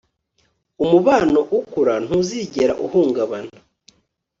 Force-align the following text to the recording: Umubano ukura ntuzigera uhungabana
Umubano 0.83 1.39
ukura 1.59 1.93
ntuzigera 2.05 2.73
uhungabana 2.85 3.53